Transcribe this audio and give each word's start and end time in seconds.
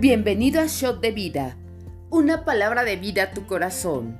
Bienvenido 0.00 0.62
a 0.62 0.66
Shot 0.66 1.02
de 1.02 1.10
Vida, 1.10 1.58
una 2.08 2.46
palabra 2.46 2.84
de 2.84 2.96
vida 2.96 3.24
a 3.24 3.30
tu 3.32 3.44
corazón. 3.44 4.16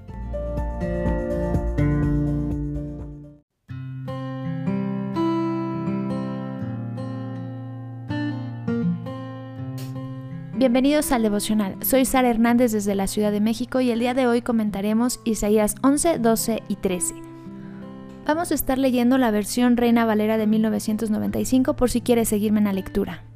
Bienvenidos 10.54 11.12
al 11.12 11.22
devocional. 11.22 11.76
Soy 11.83 12.04
Sara 12.04 12.28
Hernández 12.28 12.72
desde 12.72 12.94
la 12.94 13.06
Ciudad 13.06 13.33
de 13.33 13.40
México 13.40 13.81
y 13.81 13.90
el 13.90 14.01
día 14.01 14.12
de 14.12 14.26
hoy 14.26 14.42
comentaremos 14.42 15.21
Isaías 15.24 15.76
11, 15.83 16.19
12 16.19 16.62
y 16.69 16.77
13. 16.77 17.15
Vamos 18.27 18.51
a 18.51 18.55
estar 18.55 18.77
leyendo 18.77 19.16
la 19.16 19.30
versión 19.30 19.78
Reina 19.78 20.05
Valera 20.05 20.37
de 20.37 20.47
1995 20.47 21.74
por 21.74 21.91
si 21.91 22.02
quieres 22.02 22.28
seguirme 22.28 22.59
en 22.59 22.66
la 22.66 22.74
lectura. 22.74 23.30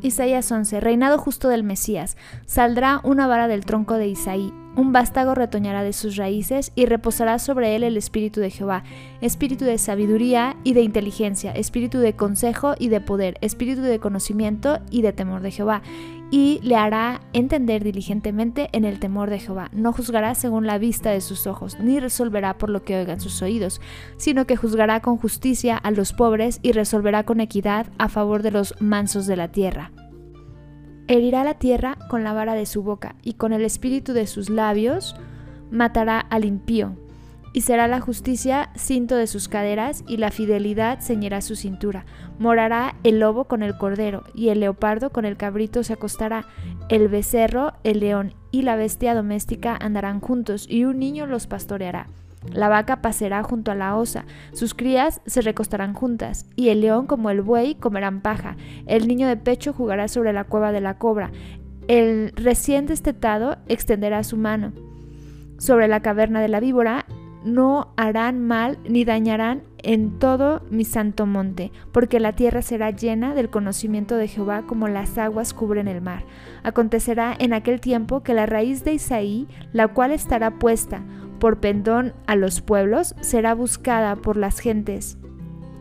Isaías 0.00 0.50
11. 0.50 0.80
Reinado 0.80 1.18
justo 1.18 1.48
del 1.48 1.64
Mesías. 1.64 2.16
Saldrá 2.46 3.00
una 3.02 3.26
vara 3.26 3.48
del 3.48 3.64
tronco 3.64 3.94
de 3.94 4.06
Isaí. 4.06 4.52
Un 4.76 4.92
vástago 4.92 5.34
retoñará 5.34 5.82
de 5.82 5.92
sus 5.92 6.16
raíces 6.16 6.70
y 6.76 6.86
reposará 6.86 7.40
sobre 7.40 7.74
él 7.74 7.82
el 7.82 7.96
espíritu 7.96 8.40
de 8.40 8.50
Jehová, 8.50 8.84
espíritu 9.20 9.64
de 9.64 9.76
sabiduría 9.76 10.56
y 10.62 10.74
de 10.74 10.82
inteligencia, 10.82 11.50
espíritu 11.50 11.98
de 11.98 12.14
consejo 12.14 12.74
y 12.78 12.88
de 12.88 13.00
poder, 13.00 13.38
espíritu 13.40 13.82
de 13.82 13.98
conocimiento 13.98 14.78
y 14.90 15.02
de 15.02 15.12
temor 15.12 15.40
de 15.40 15.50
Jehová. 15.50 15.82
Y 16.30 16.60
le 16.62 16.76
hará 16.76 17.22
entender 17.32 17.82
diligentemente 17.82 18.68
en 18.72 18.84
el 18.84 19.00
temor 19.00 19.30
de 19.30 19.38
Jehová. 19.38 19.70
No 19.72 19.94
juzgará 19.94 20.34
según 20.34 20.66
la 20.66 20.76
vista 20.76 21.10
de 21.10 21.22
sus 21.22 21.46
ojos, 21.46 21.78
ni 21.80 22.00
resolverá 22.00 22.58
por 22.58 22.68
lo 22.68 22.82
que 22.82 22.98
oigan 22.98 23.20
sus 23.20 23.40
oídos, 23.40 23.80
sino 24.18 24.46
que 24.46 24.56
juzgará 24.56 25.00
con 25.00 25.16
justicia 25.16 25.76
a 25.76 25.90
los 25.90 26.12
pobres 26.12 26.60
y 26.62 26.72
resolverá 26.72 27.24
con 27.24 27.40
equidad 27.40 27.86
a 27.96 28.10
favor 28.10 28.42
de 28.42 28.50
los 28.50 28.74
mansos 28.78 29.26
de 29.26 29.36
la 29.36 29.48
tierra. 29.48 29.90
Herirá 31.06 31.44
la 31.44 31.54
tierra 31.54 31.96
con 32.10 32.24
la 32.24 32.34
vara 32.34 32.52
de 32.52 32.66
su 32.66 32.82
boca, 32.82 33.14
y 33.22 33.34
con 33.34 33.54
el 33.54 33.64
espíritu 33.64 34.12
de 34.12 34.26
sus 34.26 34.50
labios 34.50 35.16
matará 35.70 36.20
al 36.20 36.44
impío. 36.44 36.94
Y 37.52 37.62
será 37.62 37.88
la 37.88 38.00
justicia 38.00 38.70
cinto 38.76 39.16
de 39.16 39.26
sus 39.26 39.48
caderas, 39.48 40.04
y 40.06 40.18
la 40.18 40.30
fidelidad 40.30 41.00
ceñirá 41.00 41.40
su 41.40 41.56
cintura. 41.56 42.04
Morará 42.38 42.94
el 43.04 43.20
lobo 43.20 43.44
con 43.44 43.62
el 43.62 43.76
cordero, 43.76 44.24
y 44.34 44.48
el 44.48 44.60
leopardo 44.60 45.10
con 45.10 45.24
el 45.24 45.36
cabrito 45.36 45.82
se 45.82 45.94
acostará. 45.94 46.46
El 46.88 47.08
becerro, 47.08 47.72
el 47.84 48.00
león 48.00 48.34
y 48.50 48.62
la 48.62 48.76
bestia 48.76 49.14
doméstica 49.14 49.76
andarán 49.80 50.20
juntos, 50.20 50.66
y 50.68 50.84
un 50.84 50.98
niño 50.98 51.26
los 51.26 51.46
pastoreará. 51.46 52.08
La 52.52 52.68
vaca 52.68 53.02
pasará 53.02 53.42
junto 53.42 53.72
a 53.72 53.74
la 53.74 53.96
osa, 53.96 54.24
sus 54.52 54.72
crías 54.72 55.20
se 55.26 55.42
recostarán 55.42 55.92
juntas, 55.92 56.46
y 56.54 56.68
el 56.68 56.80
león 56.80 57.06
como 57.06 57.30
el 57.30 57.42
buey 57.42 57.74
comerán 57.74 58.20
paja, 58.20 58.56
el 58.86 59.08
niño 59.08 59.26
de 59.26 59.36
pecho 59.36 59.72
jugará 59.72 60.06
sobre 60.06 60.32
la 60.32 60.44
cueva 60.44 60.70
de 60.70 60.80
la 60.80 60.98
cobra, 60.98 61.32
el 61.88 62.32
recién 62.36 62.86
destetado 62.86 63.56
extenderá 63.66 64.22
su 64.22 64.36
mano. 64.36 64.72
Sobre 65.58 65.88
la 65.88 66.00
caverna 66.00 66.40
de 66.40 66.48
la 66.48 66.60
víbora 66.60 67.06
no 67.54 67.92
harán 67.96 68.40
mal 68.40 68.78
ni 68.88 69.04
dañarán 69.04 69.62
en 69.82 70.18
todo 70.18 70.62
mi 70.70 70.84
santo 70.84 71.26
monte, 71.26 71.72
porque 71.92 72.20
la 72.20 72.32
tierra 72.32 72.62
será 72.62 72.90
llena 72.90 73.34
del 73.34 73.50
conocimiento 73.50 74.16
de 74.16 74.28
Jehová 74.28 74.62
como 74.66 74.88
las 74.88 75.18
aguas 75.18 75.54
cubren 75.54 75.88
el 75.88 76.00
mar. 76.00 76.24
Acontecerá 76.62 77.34
en 77.38 77.52
aquel 77.52 77.80
tiempo 77.80 78.22
que 78.22 78.34
la 78.34 78.46
raíz 78.46 78.84
de 78.84 78.94
Isaí, 78.94 79.48
la 79.72 79.88
cual 79.88 80.12
estará 80.12 80.58
puesta, 80.58 81.02
por 81.38 81.60
pendón 81.60 82.12
a 82.26 82.36
los 82.36 82.60
pueblos, 82.60 83.14
será 83.20 83.54
buscada 83.54 84.16
por 84.16 84.36
las 84.36 84.58
gentes 84.58 85.18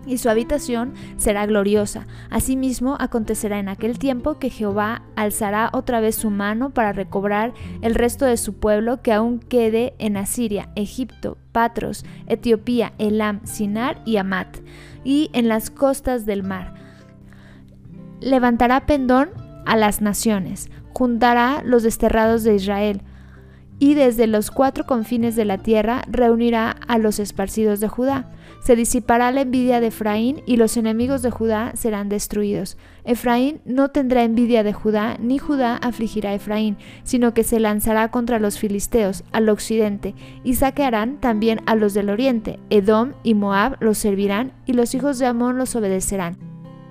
y 0.08 0.17
su 0.17 0.30
habitación 0.30 0.94
será 1.17 1.45
gloriosa. 1.45 2.08
Asimismo, 2.30 2.95
acontecerá 3.00 3.59
en 3.59 3.69
aquel 3.69 4.00
tiempo 4.00 4.39
que 4.39 4.50
Jehová 4.50 5.03
alzará 5.16 5.69
otra 5.73 6.00
vez 6.00 6.16
su 6.16 6.30
mano 6.30 6.72
para 6.72 6.94
recobrar 6.94 7.53
el 7.81 7.94
resto 7.94 8.25
de 8.25 8.38
su 8.38 8.53
pueblo 8.53 9.02
que 9.02 9.13
aún 9.13 9.39
quede 9.39 9.94
en 10.00 10.18
Asiria, 10.18 10.69
Egipto, 10.75 11.38
Patros, 11.51 12.06
Etiopía, 12.28 12.94
Elam, 12.97 13.45
Sinar 13.45 14.01
y 14.06 14.18
Amat, 14.18 14.57
y 15.03 15.29
en 15.34 15.47
las 15.47 15.69
costas 15.69 16.25
del 16.25 16.44
mar. 16.44 16.74
Levantará 18.22 18.85
pendón 18.85 19.29
a 19.66 19.75
las 19.75 20.01
naciones, 20.01 20.69
juntará 20.94 21.62
los 21.63 21.84
desterrados 21.84 22.44
de 22.44 22.56
Israel, 22.56 23.01
y 23.79 23.94
desde 23.94 24.25
los 24.25 24.50
cuatro 24.50 24.85
confines 24.85 25.35
de 25.35 25.45
la 25.45 25.59
tierra 25.59 26.01
reunirá 26.07 26.75
a 26.88 26.97
los 26.97 27.19
esparcidos 27.19 27.79
de 27.79 27.88
Judá. 27.88 28.31
Se 28.67 28.75
disipará 28.75 29.31
la 29.31 29.39
envidia 29.39 29.79
de 29.79 29.88
Efraín 29.88 30.44
y 30.45 30.57
los 30.57 30.75
enemigos 30.75 31.22
de 31.22 31.31
Judá 31.31 31.72
serán 31.75 32.09
destruidos. 32.09 32.75
Efraín 33.05 33.61
no 33.63 33.91
tendrá 33.91 34.25
envidia 34.25 34.61
de 34.61 34.73
Judá, 34.73 35.16
ni 35.22 35.38
Judá 35.38 35.78
afligirá 35.78 36.31
a 36.31 36.33
Efraín, 36.33 36.75
sino 37.03 37.33
que 37.33 37.45
se 37.45 37.61
lanzará 37.61 38.11
contra 38.11 38.39
los 38.39 38.59
filisteos, 38.59 39.23
al 39.31 39.47
occidente, 39.47 40.16
y 40.44 40.56
saquearán 40.56 41.22
también 41.22 41.61
a 41.66 41.75
los 41.75 41.94
del 41.94 42.09
oriente. 42.09 42.59
Edom 42.69 43.13
y 43.23 43.35
Moab 43.35 43.77
los 43.79 44.00
servirán, 44.00 44.51
y 44.66 44.73
los 44.73 44.94
hijos 44.95 45.17
de 45.17 45.27
Amón 45.27 45.57
los 45.57 45.73
obedecerán. 45.77 46.35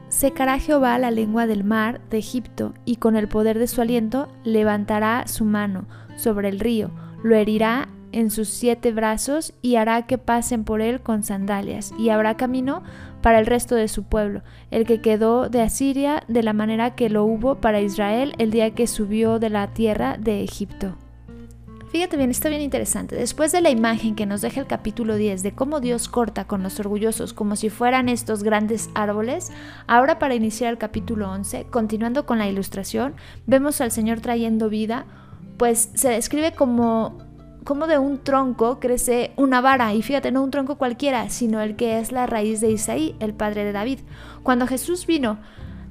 Secará 0.09 0.59
Jehová 0.59 0.99
la 0.99 1.11
lengua 1.11 1.47
del 1.47 1.63
mar 1.63 2.01
de 2.09 2.17
Egipto, 2.17 2.73
y 2.87 2.97
con 2.97 3.17
el 3.17 3.29
poder 3.29 3.59
de 3.59 3.67
su 3.67 3.83
aliento 3.83 4.29
levantará 4.45 5.27
su 5.27 5.45
mano 5.45 5.85
sobre 6.17 6.49
el 6.49 6.59
río, 6.59 6.91
lo 7.23 7.37
herirá 7.37 7.89
en 8.17 8.31
sus 8.31 8.49
siete 8.49 8.93
brazos 8.93 9.53
y 9.61 9.77
hará 9.77 10.07
que 10.07 10.17
pasen 10.17 10.65
por 10.65 10.81
él 10.81 11.03
con 11.03 11.23
sandalias, 11.23 11.93
y 11.99 12.09
habrá 12.09 12.39
camino 12.39 12.83
para 13.21 13.39
el 13.39 13.45
resto 13.45 13.75
de 13.75 13.89
su 13.89 14.05
pueblo, 14.05 14.41
el 14.71 14.87
que 14.87 15.03
quedó 15.03 15.51
de 15.51 15.61
Asiria 15.61 16.23
de 16.27 16.43
la 16.43 16.55
manera 16.55 16.95
que 16.95 17.11
lo 17.11 17.25
hubo 17.25 17.57
para 17.57 17.83
Israel 17.83 18.33
el 18.39 18.51
día 18.51 18.75
que 18.75 18.87
subió 18.87 19.39
de 19.39 19.51
la 19.51 19.75
tierra 19.75 20.17
de 20.19 20.43
Egipto. 20.43 20.97
Fíjate 21.91 22.17
bien, 22.17 22.31
está 22.31 22.49
bien 22.49 22.63
interesante. 22.63 23.17
Después 23.17 23.53
de 23.53 23.61
la 23.61 23.69
imagen 23.69 24.15
que 24.15 24.25
nos 24.25 24.41
deja 24.41 24.61
el 24.61 24.67
capítulo 24.67 25.17
10 25.17 25.43
de 25.43 25.53
cómo 25.53 25.81
Dios 25.81 26.09
corta 26.09 26.47
con 26.47 26.63
los 26.63 26.81
orgullosos 26.81 27.35
como 27.35 27.55
si 27.55 27.69
fueran 27.69 28.09
estos 28.09 28.43
grandes 28.43 28.89
árboles, 28.95 29.53
ahora 29.87 30.19
para 30.19 30.35
iniciar 30.35 30.73
el 30.73 30.79
capítulo 30.79 31.31
11, 31.31 31.67
continuando 31.71 32.25
con 32.25 32.39
la 32.39 32.49
ilustración, 32.49 33.15
vemos 33.47 33.83
al 33.83 33.91
Señor 33.91 34.21
trayendo 34.21 34.71
vida, 34.71 35.05
pues 35.59 35.91
se 35.95 36.09
describe 36.09 36.53
como 36.53 37.26
como 37.67 37.89
de 37.89 37.99
un 37.99 38.19
tronco 38.19 38.79
crece 38.79 39.33
una 39.37 39.61
vara, 39.61 39.93
y 39.93 40.01
fíjate, 40.01 40.31
no 40.31 40.45
un 40.45 40.53
tronco 40.53 40.77
cualquiera, 40.79 41.29
sino 41.31 41.61
el 41.61 41.75
que 41.75 41.99
es 41.99 42.13
la 42.13 42.25
raíz 42.27 42.61
de 42.61 42.71
Isaí, 42.71 43.17
el 43.19 43.35
padre 43.35 43.65
de 43.65 43.73
David. 43.73 43.99
Cuando 44.45 44.69
Jesús 44.69 45.05
vino, 45.05 45.39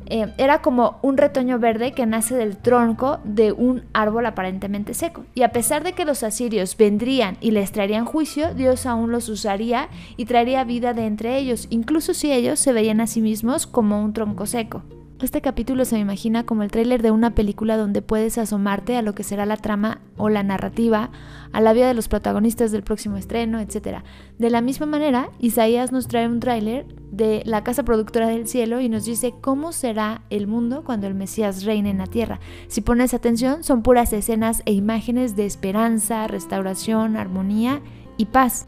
eh, 0.06 0.34
era 0.38 0.62
como 0.62 1.00
un 1.02 1.18
retoño 1.18 1.59
verde 1.59 1.91
que 1.91 2.06
nace 2.06 2.34
del 2.34 2.56
tronco 2.56 3.19
de 3.25 3.52
un 3.52 3.84
árbol 3.91 4.25
aparentemente 4.25 4.94
seco. 4.94 5.25
Y 5.36 5.41
a 5.41 5.52
pesar 5.52 5.84
de 5.84 5.91
que 5.91 6.06
los 6.06 6.24
asirios 6.24 6.78
vendrían 6.78 7.38
y 7.41 7.52
les 7.52 7.74
traerían 7.74 8.06
juicio, 8.06 8.53
Dios 8.53 8.86
aún 8.86 9.12
los 9.12 9.28
usaría 9.28 9.90
y 10.16 10.25
traería 10.25 10.63
vida 10.63 10.94
de 10.94 11.06
entre 11.06 11.38
ellos, 11.38 11.68
incluso 11.72 12.13
si 12.13 12.31
ellos 12.31 12.57
se 12.57 12.72
veían 12.72 13.02
a 13.02 13.07
sí 13.07 13.19
mismos 13.19 13.68
como 13.68 14.02
un 14.02 14.13
tronco 14.13 14.46
seco. 14.46 14.84
Este 15.22 15.40
capítulo 15.42 15.86
se 15.86 15.96
me 15.96 16.02
imagina 16.02 16.46
como 16.46 16.64
el 16.64 16.72
tráiler 16.72 17.02
de 17.02 17.09
una 17.09 17.36
película 17.36 17.78
donde 17.78 18.02
puedes 18.02 18.38
asomarte 18.38 18.98
a 18.98 19.02
lo 19.02 19.16
que 19.16 19.24
será 19.24 19.46
la 19.46 19.56
trama 19.56 20.02
o 20.18 20.28
la 20.28 20.44
narrativa, 20.44 21.09
a 21.53 21.62
la 21.62 21.72
vida 21.72 21.88
de 21.88 21.94
los 21.94 22.09
protagonistas 22.09 22.74
del 22.74 22.84
próximo 22.84 23.16
estreno, 23.16 23.62
etc. 23.62 24.00
De 24.40 24.50
la 24.50 24.59
misma 24.59 24.86
manera, 24.88 25.30
Isaías 25.40 25.94
nos 25.94 26.09
trae 26.09 26.28
un 26.28 26.42
tráiler 26.42 26.86
de 27.12 27.44
la 27.46 27.64
casa 27.64 27.84
productora 27.84 28.28
del 28.28 28.46
cielo 28.46 28.81
y 28.81 28.90
nos 28.90 29.06
dice 29.06 29.34
cómo 29.40 29.72
será 29.72 30.24
el 30.30 30.48
mundo 30.48 30.84
cuando 30.84 31.08
el 31.08 31.16
Mesías 31.16 31.64
reine 31.64 31.92
en 31.92 32.00
la 32.00 32.08
tierra. 32.08 32.42
Si 32.68 32.81
pones 32.81 33.14
atención, 33.14 33.64
son 33.64 33.84
puras 33.84 34.12
escenas 34.12 34.64
e 34.66 34.74
imágenes 34.74 35.38
de 35.38 35.46
esperanza, 35.46 36.28
restauración, 36.28 37.16
armonía 37.16 37.81
y 38.18 38.25
paz. 38.25 38.68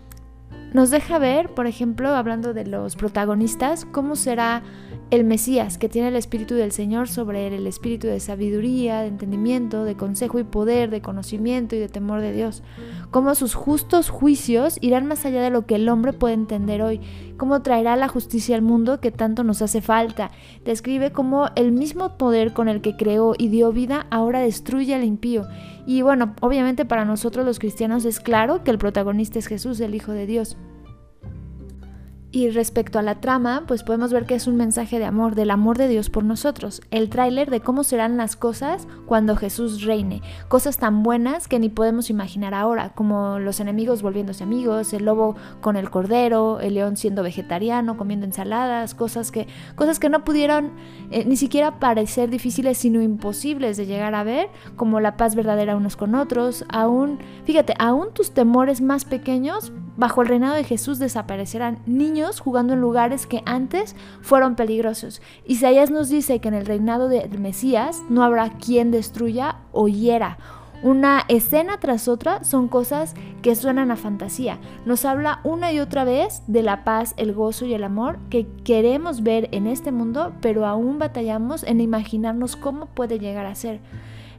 Nos 0.73 0.89
deja 0.89 1.17
ver, 1.17 1.53
por 1.53 1.65
ejemplo, 1.65 2.09
hablando 2.09 2.53
de 2.53 2.65
los 2.65 2.95
protagonistas, 2.95 3.85
cómo 3.85 4.15
será 4.15 4.63
el 5.09 5.23
Mesías, 5.23 5.77
que 5.77 5.87
tiene 5.87 6.09
el 6.09 6.17
Espíritu 6.17 6.55
del 6.55 6.73
Señor 6.73 7.07
sobre 7.07 7.47
él, 7.47 7.53
el 7.53 7.67
Espíritu 7.67 8.07
de 8.07 8.19
sabiduría, 8.19 8.99
de 9.01 9.07
entendimiento, 9.07 9.85
de 9.85 9.95
consejo 9.95 10.39
y 10.39 10.43
poder, 10.43 10.89
de 10.89 11.01
conocimiento 11.01 11.75
y 11.75 11.79
de 11.79 11.87
temor 11.87 12.19
de 12.19 12.33
Dios. 12.33 12.63
Cómo 13.09 13.33
sus 13.35 13.53
justos 13.53 14.09
juicios 14.09 14.77
irán 14.81 15.05
más 15.05 15.25
allá 15.25 15.41
de 15.41 15.49
lo 15.49 15.65
que 15.65 15.75
el 15.75 15.87
hombre 15.87 16.11
puede 16.11 16.33
entender 16.33 16.81
hoy. 16.81 16.99
Cómo 17.37 17.61
traerá 17.61 17.95
la 17.95 18.09
justicia 18.09 18.55
al 18.55 18.61
mundo 18.61 18.99
que 18.99 19.11
tanto 19.11 19.45
nos 19.45 19.61
hace 19.61 19.79
falta. 19.79 20.31
Describe 20.65 21.11
cómo 21.11 21.47
el 21.55 21.71
mismo 21.71 22.17
poder 22.17 22.51
con 22.51 22.67
el 22.67 22.81
que 22.81 22.97
creó 22.97 23.33
y 23.37 23.47
dio 23.47 23.71
vida 23.71 24.07
ahora 24.09 24.41
destruye 24.41 24.93
al 24.93 25.05
impío. 25.05 25.47
Y 25.85 26.01
bueno, 26.01 26.35
obviamente 26.41 26.83
para 26.83 27.05
nosotros 27.05 27.45
los 27.45 27.59
cristianos 27.59 28.03
es 28.03 28.19
claro 28.19 28.65
que 28.65 28.71
el 28.71 28.77
protagonista 28.77 29.39
es 29.39 29.47
Jesús, 29.47 29.79
el 29.79 29.95
Hijo 29.95 30.11
de 30.11 30.25
Dios. 30.25 30.57
Y 32.37 32.51
respecto 32.51 32.99
a 32.99 33.01
la 33.01 33.19
trama, 33.19 33.63
pues 33.65 33.81
podemos 33.81 34.13
ver 34.13 34.27
que 34.27 34.35
es 34.35 34.45
un 34.45 34.57
mensaje 34.57 34.99
de 34.99 35.05
amor, 35.05 35.33
del 35.33 35.49
amor 35.49 35.79
de 35.79 35.87
Dios 35.87 36.11
por 36.11 36.23
nosotros. 36.23 36.83
El 36.91 37.09
tráiler 37.09 37.49
de 37.49 37.61
cómo 37.61 37.83
serán 37.83 38.15
las 38.15 38.35
cosas 38.35 38.87
cuando 39.07 39.35
Jesús 39.35 39.81
reine. 39.81 40.21
Cosas 40.47 40.77
tan 40.77 41.01
buenas 41.01 41.47
que 41.47 41.57
ni 41.57 41.69
podemos 41.69 42.11
imaginar 42.11 42.53
ahora, 42.53 42.93
como 42.93 43.39
los 43.39 43.59
enemigos 43.59 44.03
volviéndose 44.03 44.43
amigos, 44.43 44.93
el 44.93 45.05
lobo 45.05 45.35
con 45.61 45.77
el 45.77 45.89
cordero, 45.89 46.59
el 46.59 46.75
león 46.75 46.95
siendo 46.95 47.23
vegetariano, 47.23 47.97
comiendo 47.97 48.27
ensaladas, 48.27 48.93
cosas 48.93 49.31
que, 49.31 49.47
cosas 49.73 49.97
que 49.97 50.09
no 50.09 50.23
pudieron 50.23 50.73
eh, 51.09 51.25
ni 51.25 51.37
siquiera 51.37 51.79
parecer 51.79 52.29
difíciles, 52.29 52.77
sino 52.77 53.01
imposibles 53.01 53.77
de 53.77 53.87
llegar 53.87 54.13
a 54.13 54.23
ver, 54.23 54.49
como 54.75 54.99
la 54.99 55.17
paz 55.17 55.33
verdadera 55.33 55.75
unos 55.75 55.97
con 55.97 56.13
otros, 56.13 56.65
aún, 56.69 57.17
fíjate, 57.45 57.73
aún 57.79 58.13
tus 58.13 58.29
temores 58.29 58.79
más 58.79 59.05
pequeños, 59.05 59.73
bajo 59.97 60.21
el 60.21 60.29
reinado 60.29 60.55
de 60.55 60.63
Jesús 60.63 60.99
desaparecerán 60.99 61.79
niños 61.85 62.39
jugando 62.39 62.73
en 62.73 62.81
lugares 62.81 63.27
que 63.27 63.43
antes 63.45 63.95
fueron 64.21 64.55
peligrosos. 64.55 65.21
Isaías 65.45 65.91
nos 65.91 66.09
dice 66.09 66.39
que 66.39 66.47
en 66.47 66.53
el 66.53 66.65
reinado 66.65 67.09
del 67.09 67.39
Mesías 67.39 68.01
no 68.09 68.23
habrá 68.23 68.51
quien 68.51 68.91
destruya 68.91 69.57
o 69.71 69.87
hiera 69.87 70.37
una 70.83 71.23
escena 71.27 71.79
tras 71.79 72.07
otra 72.07 72.43
son 72.43 72.67
cosas 72.67 73.15
que 73.41 73.55
suenan 73.55 73.89
a 73.89 73.95
fantasía. 73.95 74.59
Nos 74.85 75.05
habla 75.05 75.39
una 75.43 75.71
y 75.71 75.79
otra 75.79 76.03
vez 76.03 76.43
de 76.45 76.61
la 76.61 76.83
paz, 76.83 77.15
el 77.17 77.33
gozo 77.33 77.65
y 77.65 77.73
el 77.73 77.83
amor 77.83 78.19
que 78.29 78.45
queremos 78.63 79.23
ver 79.23 79.49
en 79.51 79.65
este 79.65 79.91
mundo, 79.91 80.33
pero 80.39 80.67
aún 80.67 80.99
batallamos 80.99 81.63
en 81.63 81.81
imaginarnos 81.81 82.55
cómo 82.55 82.85
puede 82.85 83.17
llegar 83.17 83.47
a 83.47 83.55
ser. 83.55 83.79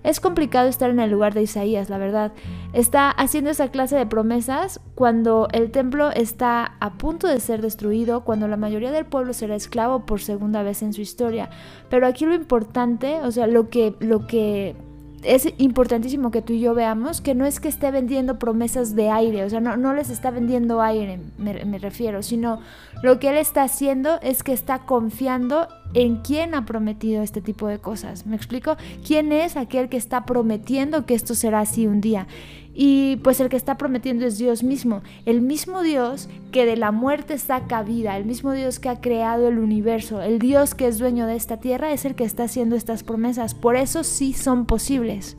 Es 0.05 0.21
complicado 0.21 0.69
estar 0.69 0.91
en 0.91 1.01
el 1.01 1.11
lugar 1.11 1.35
de 1.35 1.43
Isaías, 1.43 1.91
la 1.91 1.99
verdad. 1.99 2.33
Está 2.73 3.11
haciendo 3.11 3.51
esa 3.51 3.69
clase 3.69 3.97
de 3.97 4.07
promesas 4.07 4.81
cuando 4.95 5.49
el 5.53 5.71
templo 5.71 6.11
está 6.11 6.77
a 6.81 6.95
punto 6.95 7.27
de 7.27 7.41
ser 7.41 7.63
destruido, 7.63 8.25
cuando 8.25 8.49
la 8.49 8.57
mayoría 8.57 8.91
del 8.91 9.07
pueblo 9.07 9.33
será 9.33 9.55
esclavo 9.55 10.07
por 10.07 10.21
segunda 10.21 10.63
vez 10.63 10.83
en 10.83 10.93
su 10.93 11.01
historia. 11.01 11.51
Pero 11.89 12.07
aquí 12.07 12.27
lo 12.27 12.35
importante, 12.35 13.21
o 13.23 13.31
sea, 13.31 13.47
lo 13.47 13.69
que, 13.69 13.95
lo 14.01 14.27
que 14.27 14.77
es 15.23 15.53
importantísimo 15.59 16.31
que 16.31 16.43
tú 16.43 16.53
y 16.53 16.61
yo 16.61 16.75
veamos 16.75 17.21
que 17.21 17.35
no 17.35 17.45
es 17.45 17.61
que 17.61 17.69
esté 17.69 17.91
vendiendo 17.91 18.39
promesas 18.39 18.95
de 18.95 19.11
aire, 19.11 19.45
o 19.45 19.51
sea, 19.51 19.61
no, 19.61 19.77
no 19.77 19.93
les 19.95 20.11
está 20.11 20.31
vendiendo 20.31 20.81
aire, 20.81 21.21
me, 21.39 21.65
me, 21.65 21.79
refiero, 21.79 22.23
sino 22.23 22.61
lo 23.03 23.19
que 23.19 23.31
él 23.31 23.37
está 23.37 23.63
haciendo 23.63 24.21
es 24.23 24.43
que 24.43 24.53
está 24.53 24.81
confiando 24.81 25.69
en 25.95 26.17
quién 26.17 26.55
ha 26.55 26.65
prometido 26.65 27.23
este 27.23 27.41
tipo 27.41 27.69
de 27.69 27.79
cosas. 27.79 28.27
¿Me 28.27 28.37
explico? 28.37 28.77
¿Quién 29.07 29.33
es 29.33 29.57
aquel 29.57 29.89
que 29.89 29.97
está 29.97 30.25
prometiendo 30.25 31.07
que 31.07 31.15
esto 31.15 31.35
será 31.35 31.61
así 31.61 31.87
un 31.87 32.01
día? 32.01 32.27
Y 32.75 33.17
pues 33.25 33.41
el 33.41 33.49
que 33.49 33.57
está 33.57 33.77
prometiendo 33.77 34.25
es 34.25 34.39
Dios 34.39 34.63
mismo, 34.63 35.03
el 35.27 35.41
mismo 35.41 35.83
Dios 35.83 36.29
que 36.53 36.65
de 36.65 36.77
la 36.77 36.93
muerte 36.93 37.37
saca 37.39 37.83
vida, 37.83 38.17
el 38.17 38.25
mismo 38.25 38.53
Dios 38.53 38.79
que 38.79 38.89
ha 38.89 39.01
creado 39.01 39.49
el 39.49 39.59
universo, 39.59 40.23
el 40.23 40.39
Dios 40.39 40.77
que 40.77 40.87
es 40.87 40.99
dueño 40.99 41.27
de 41.27 41.35
esta 41.35 41.57
tierra 41.57 41.93
es 41.93 42.05
el 42.05 42.15
que 42.15 42.23
está 42.23 42.45
haciendo 42.45 42.77
estas 42.77 43.03
promesas. 43.03 43.55
Por 43.55 43.75
eso 43.75 44.05
sí 44.05 44.33
son 44.33 44.65
posibles. 44.65 45.37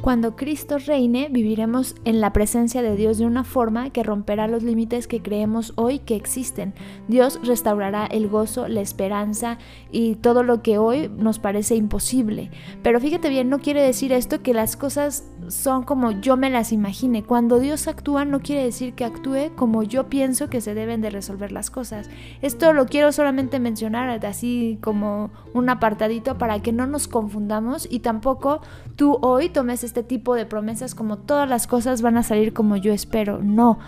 Cuando 0.00 0.34
Cristo 0.34 0.78
reine, 0.78 1.28
viviremos 1.30 1.94
en 2.06 2.22
la 2.22 2.32
presencia 2.32 2.80
de 2.80 2.96
Dios 2.96 3.18
de 3.18 3.26
una 3.26 3.44
forma 3.44 3.90
que 3.90 4.02
romperá 4.02 4.48
los 4.48 4.62
límites 4.62 5.06
que 5.06 5.20
creemos 5.20 5.74
hoy 5.76 5.98
que 5.98 6.16
existen. 6.16 6.72
Dios 7.06 7.38
restaurará 7.44 8.06
el 8.06 8.26
gozo, 8.26 8.66
la 8.66 8.80
esperanza 8.80 9.58
y 9.92 10.14
todo 10.14 10.42
lo 10.42 10.62
que 10.62 10.78
hoy 10.78 11.10
nos 11.18 11.38
parece 11.38 11.74
imposible. 11.74 12.50
Pero 12.82 12.98
fíjate 12.98 13.28
bien, 13.28 13.50
no 13.50 13.58
quiere 13.58 13.82
decir 13.82 14.12
esto 14.12 14.42
que 14.42 14.54
las 14.54 14.74
cosas 14.74 15.24
son 15.48 15.82
como 15.82 16.12
yo 16.12 16.38
me 16.38 16.48
las 16.48 16.72
imagine. 16.72 17.22
Cuando 17.22 17.58
Dios 17.58 17.86
actúa 17.86 18.24
no 18.24 18.40
quiere 18.40 18.64
decir 18.64 18.94
que 18.94 19.04
actúe 19.04 19.54
como 19.54 19.82
yo 19.82 20.08
pienso 20.08 20.48
que 20.48 20.62
se 20.62 20.72
deben 20.72 21.02
de 21.02 21.10
resolver 21.10 21.52
las 21.52 21.68
cosas. 21.70 22.08
Esto 22.40 22.72
lo 22.72 22.86
quiero 22.86 23.12
solamente 23.12 23.60
mencionar 23.60 24.24
así 24.24 24.78
como 24.80 25.30
un 25.52 25.68
apartadito 25.68 26.38
para 26.38 26.60
que 26.60 26.72
no 26.72 26.86
nos 26.86 27.06
confundamos 27.06 27.86
y 27.90 27.98
tampoco 27.98 28.62
tú 28.96 29.18
hoy 29.20 29.50
tomes 29.50 29.84
este 29.90 30.04
tipo 30.04 30.36
de 30.36 30.46
promesas 30.46 30.94
como 30.94 31.18
todas 31.18 31.48
las 31.48 31.66
cosas 31.66 32.00
van 32.00 32.16
a 32.16 32.22
salir 32.22 32.52
como 32.52 32.76
yo 32.76 32.92
espero. 32.92 33.40
No, 33.42 33.80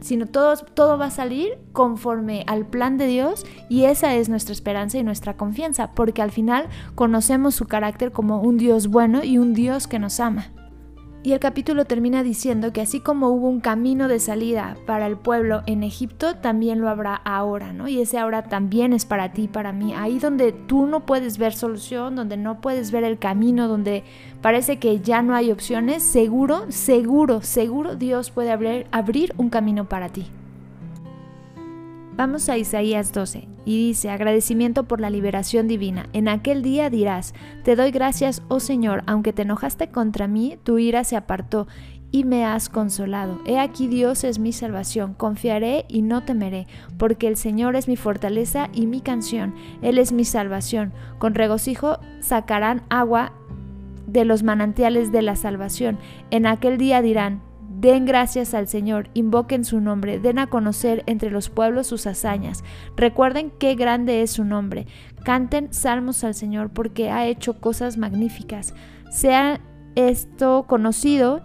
sino 0.00 0.24
todo, 0.24 0.56
todo 0.56 0.96
va 0.96 1.06
a 1.06 1.10
salir 1.10 1.58
conforme 1.72 2.44
al 2.46 2.66
plan 2.66 2.96
de 2.96 3.06
Dios 3.06 3.44
y 3.68 3.84
esa 3.84 4.14
es 4.14 4.30
nuestra 4.30 4.54
esperanza 4.54 4.96
y 4.96 5.02
nuestra 5.02 5.36
confianza, 5.36 5.92
porque 5.92 6.22
al 6.22 6.30
final 6.30 6.68
conocemos 6.94 7.54
su 7.54 7.66
carácter 7.66 8.10
como 8.10 8.40
un 8.40 8.56
Dios 8.56 8.88
bueno 8.88 9.22
y 9.22 9.36
un 9.36 9.52
Dios 9.52 9.86
que 9.86 9.98
nos 9.98 10.18
ama. 10.18 10.50
Y 11.22 11.32
el 11.32 11.38
capítulo 11.38 11.84
termina 11.84 12.22
diciendo 12.22 12.72
que 12.72 12.80
así 12.80 13.00
como 13.00 13.28
hubo 13.28 13.46
un 13.46 13.60
camino 13.60 14.08
de 14.08 14.18
salida 14.18 14.78
para 14.86 15.06
el 15.06 15.18
pueblo 15.18 15.62
en 15.66 15.82
Egipto, 15.82 16.36
también 16.36 16.80
lo 16.80 16.88
habrá 16.88 17.14
ahora, 17.14 17.74
¿no? 17.74 17.88
Y 17.88 18.00
ese 18.00 18.18
ahora 18.18 18.44
también 18.44 18.94
es 18.94 19.04
para 19.04 19.34
ti, 19.34 19.46
para 19.46 19.72
mí. 19.72 19.92
Ahí 19.94 20.18
donde 20.18 20.52
tú 20.52 20.86
no 20.86 21.04
puedes 21.04 21.36
ver 21.36 21.52
solución, 21.52 22.16
donde 22.16 22.38
no 22.38 22.62
puedes 22.62 22.90
ver 22.90 23.04
el 23.04 23.18
camino, 23.18 23.68
donde 23.68 24.02
parece 24.40 24.78
que 24.78 25.00
ya 25.00 25.20
no 25.20 25.34
hay 25.34 25.52
opciones, 25.52 26.02
seguro, 26.02 26.64
seguro, 26.70 27.42
seguro 27.42 27.96
Dios 27.96 28.30
puede 28.30 28.50
abrir, 28.50 28.86
abrir 28.90 29.34
un 29.36 29.50
camino 29.50 29.90
para 29.90 30.08
ti. 30.08 30.26
Vamos 32.20 32.50
a 32.50 32.58
Isaías 32.58 33.14
12 33.14 33.48
y 33.64 33.78
dice, 33.78 34.10
agradecimiento 34.10 34.84
por 34.84 35.00
la 35.00 35.08
liberación 35.08 35.66
divina. 35.66 36.10
En 36.12 36.28
aquel 36.28 36.60
día 36.60 36.90
dirás, 36.90 37.32
te 37.64 37.76
doy 37.76 37.92
gracias, 37.92 38.42
oh 38.48 38.60
Señor, 38.60 39.04
aunque 39.06 39.32
te 39.32 39.40
enojaste 39.40 39.88
contra 39.88 40.28
mí, 40.28 40.58
tu 40.62 40.76
ira 40.76 41.02
se 41.02 41.16
apartó 41.16 41.66
y 42.10 42.24
me 42.24 42.44
has 42.44 42.68
consolado. 42.68 43.40
He 43.46 43.58
aquí 43.58 43.88
Dios 43.88 44.22
es 44.24 44.38
mi 44.38 44.52
salvación, 44.52 45.14
confiaré 45.14 45.86
y 45.88 46.02
no 46.02 46.22
temeré, 46.22 46.66
porque 46.98 47.26
el 47.26 47.38
Señor 47.38 47.74
es 47.74 47.88
mi 47.88 47.96
fortaleza 47.96 48.68
y 48.74 48.84
mi 48.84 49.00
canción, 49.00 49.54
Él 49.80 49.96
es 49.96 50.12
mi 50.12 50.26
salvación. 50.26 50.92
Con 51.18 51.34
regocijo 51.34 52.00
sacarán 52.20 52.82
agua 52.90 53.32
de 54.06 54.26
los 54.26 54.42
manantiales 54.42 55.10
de 55.10 55.22
la 55.22 55.36
salvación. 55.36 55.98
En 56.30 56.44
aquel 56.44 56.76
día 56.76 57.00
dirán, 57.00 57.40
Den 57.80 58.04
gracias 58.04 58.52
al 58.52 58.68
Señor, 58.68 59.08
invoquen 59.14 59.64
su 59.64 59.80
nombre, 59.80 60.18
den 60.18 60.38
a 60.38 60.48
conocer 60.48 61.02
entre 61.06 61.30
los 61.30 61.48
pueblos 61.48 61.86
sus 61.86 62.06
hazañas. 62.06 62.62
Recuerden 62.94 63.50
qué 63.58 63.74
grande 63.74 64.20
es 64.20 64.32
su 64.32 64.44
nombre. 64.44 64.86
Canten 65.24 65.72
salmos 65.72 66.22
al 66.22 66.34
Señor 66.34 66.68
porque 66.74 67.08
ha 67.08 67.26
hecho 67.26 67.58
cosas 67.58 67.96
magníficas. 67.96 68.74
Sea 69.10 69.62
esto 69.94 70.66
conocido 70.68 71.40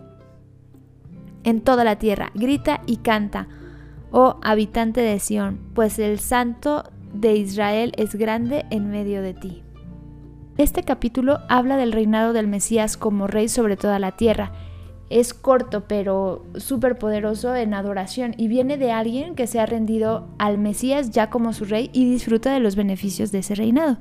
en 1.46 1.62
toda 1.62 1.86
la 1.86 2.00
tierra. 2.00 2.32
Grita 2.36 2.82
y 2.86 2.98
canta, 2.98 3.48
oh 4.12 4.38
habitante 4.44 5.00
de 5.00 5.18
Sión, 5.20 5.62
pues 5.74 6.00
el 6.00 6.20
Santo 6.20 6.84
de 7.14 7.38
Israel 7.38 7.94
es 7.96 8.14
grande 8.14 8.66
en 8.72 8.90
medio 8.90 9.22
de 9.22 9.36
ti. 9.36 9.64
Este 10.58 10.84
capítulo 10.84 11.40
habla 11.48 11.78
del 11.78 11.94
reinado 11.94 12.34
del 12.34 12.50
Mesías 12.50 12.98
como 12.98 13.28
rey 13.28 13.48
sobre 13.48 13.78
toda 13.78 14.00
la 14.00 14.18
tierra 14.18 14.52
es 15.10 15.34
corto 15.34 15.84
pero 15.88 16.46
súper 16.56 16.98
poderoso 16.98 17.56
en 17.56 17.74
adoración 17.74 18.34
y 18.38 18.48
viene 18.48 18.78
de 18.78 18.92
alguien 18.92 19.36
que 19.36 19.48
se 19.48 19.60
ha 19.60 19.66
rendido 19.66 20.28
al 20.38 20.58
Mesías 20.58 21.12
ya 21.12 21.30
como 21.30 21.54
su 21.54 21.66
rey 21.66 21.90
y 21.94 22.10
disfruta 22.10 22.54
de 22.54 22.60
los 22.60 22.76
beneficios 22.76 23.32
de 23.32 23.40
ese 23.40 23.56
reinado. 23.56 23.98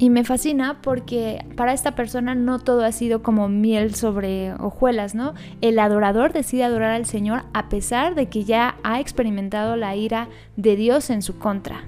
Y 0.00 0.10
me 0.10 0.22
fascina 0.22 0.80
porque 0.80 1.44
para 1.56 1.72
esta 1.72 1.96
persona 1.96 2.36
no 2.36 2.60
todo 2.60 2.84
ha 2.84 2.92
sido 2.92 3.24
como 3.24 3.48
miel 3.48 3.96
sobre 3.96 4.52
hojuelas, 4.54 5.16
¿no? 5.16 5.34
El 5.60 5.76
adorador 5.80 6.32
decide 6.32 6.62
adorar 6.62 6.92
al 6.92 7.04
Señor 7.04 7.42
a 7.52 7.68
pesar 7.68 8.14
de 8.14 8.26
que 8.26 8.44
ya 8.44 8.76
ha 8.84 9.00
experimentado 9.00 9.74
la 9.74 9.96
ira 9.96 10.28
de 10.56 10.76
Dios 10.76 11.10
en 11.10 11.22
su 11.22 11.38
contra 11.38 11.82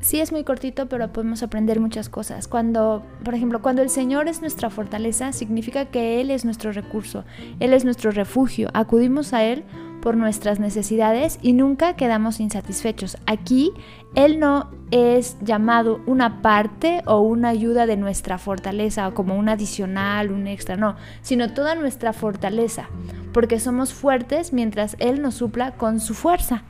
sí 0.00 0.20
es 0.20 0.32
muy 0.32 0.44
cortito, 0.44 0.86
pero 0.86 1.12
podemos 1.12 1.42
aprender 1.42 1.80
muchas 1.80 2.08
cosas. 2.08 2.48
Cuando, 2.48 3.04
por 3.24 3.34
ejemplo, 3.34 3.62
cuando 3.62 3.82
el 3.82 3.90
Señor 3.90 4.28
es 4.28 4.40
nuestra 4.40 4.70
fortaleza, 4.70 5.32
significa 5.32 5.86
que 5.86 6.20
Él 6.20 6.30
es 6.30 6.44
nuestro 6.44 6.72
recurso, 6.72 7.24
Él 7.60 7.72
es 7.72 7.84
nuestro 7.84 8.10
refugio. 8.10 8.68
Acudimos 8.74 9.32
a 9.32 9.44
Él 9.44 9.64
por 10.00 10.16
nuestras 10.16 10.58
necesidades 10.58 11.38
y 11.42 11.52
nunca 11.52 11.94
quedamos 11.94 12.40
insatisfechos. 12.40 13.18
Aquí 13.26 13.72
Él 14.14 14.40
no 14.40 14.70
es 14.90 15.36
llamado 15.42 16.00
una 16.06 16.40
parte 16.42 17.02
o 17.06 17.20
una 17.20 17.50
ayuda 17.50 17.86
de 17.86 17.96
nuestra 17.96 18.38
fortaleza 18.38 19.06
o 19.08 19.14
como 19.14 19.36
un 19.36 19.48
adicional, 19.48 20.32
un 20.32 20.46
extra, 20.46 20.76
no, 20.76 20.96
sino 21.20 21.52
toda 21.52 21.74
nuestra 21.74 22.12
fortaleza, 22.12 22.88
porque 23.32 23.60
somos 23.60 23.92
fuertes 23.92 24.52
mientras 24.52 24.96
Él 24.98 25.20
nos 25.20 25.34
supla 25.34 25.72
con 25.72 26.00
su 26.00 26.14
fuerza. 26.14 26.64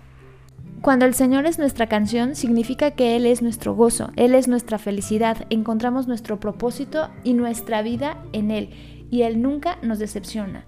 Cuando 0.83 1.05
el 1.05 1.13
Señor 1.13 1.45
es 1.45 1.59
nuestra 1.59 1.89
canción, 1.89 2.35
significa 2.35 2.93
que 2.93 3.15
Él 3.15 3.27
es 3.27 3.43
nuestro 3.43 3.75
gozo, 3.75 4.13
Él 4.17 4.35
es 4.35 4.49
nuestra 4.49 4.79
felicidad, 4.79 5.47
encontramos 5.51 6.09
nuestro 6.09 6.41
propósito 6.41 7.11
y 7.23 7.35
nuestra 7.35 7.83
vida 7.83 8.17
en 8.33 8.51
Él, 8.51 8.71
y 9.11 9.23
Él 9.23 9.43
nunca 9.43 9.77
nos 9.83 9.99
decepciona. 9.99 10.65